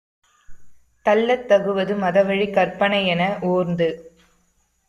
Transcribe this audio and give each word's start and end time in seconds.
தள்ளத்தகுவது 1.05 1.95
மதவழிக் 1.95 2.53
கற்பனையென 2.53 3.21
ஓர்ந்து 3.49 3.89